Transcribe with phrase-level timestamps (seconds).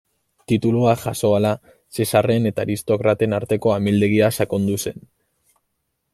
[0.51, 1.51] Tituluak jaso ahala,
[1.99, 5.03] Zesarren eta aristokraten arteko amildegia sakondu zen.